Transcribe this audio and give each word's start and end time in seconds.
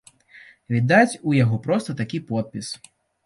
Відаць, 0.75 1.19
у 1.31 1.35
яго 1.43 1.59
проста 1.67 1.95
такі 2.01 2.21
подпіс. 2.31 2.73